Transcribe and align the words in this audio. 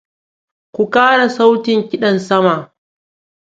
Ku 0.75 0.83
kara 0.93 1.25
soutin 1.37 1.79
kiɗan 1.89 2.17
sama! 2.27 2.55